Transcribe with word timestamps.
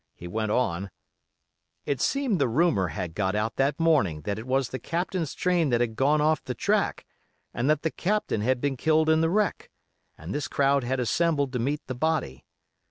He 0.15 0.27
went 0.27 0.49
on: 0.49 0.89
"It 1.85 2.01
seemed 2.01 2.41
the 2.41 2.47
rumor 2.47 2.87
had 2.87 3.13
got 3.13 3.35
out 3.35 3.57
that 3.57 3.79
morning 3.79 4.21
that 4.21 4.39
it 4.39 4.47
was 4.47 4.69
the 4.69 4.79
Captain's 4.79 5.35
train 5.35 5.69
that 5.69 5.79
had 5.79 5.95
gone 5.95 6.21
off 6.21 6.43
the 6.43 6.55
track 6.55 7.05
and 7.53 7.69
that 7.69 7.83
the 7.83 7.91
Captain 7.91 8.41
had 8.41 8.59
been 8.59 8.77
killed 8.77 9.09
in 9.09 9.21
the 9.21 9.29
wreck, 9.29 9.69
and 10.17 10.33
this 10.33 10.47
crowd 10.47 10.83
had 10.83 10.99
assembled 10.99 11.53
to 11.53 11.59
meet 11.59 11.85
the 11.85 11.93
body. 11.93 12.43